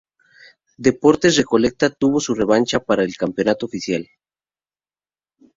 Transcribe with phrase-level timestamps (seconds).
[0.79, 4.09] Deportes Recoleta tuvo su revancha para el campeonato oficial.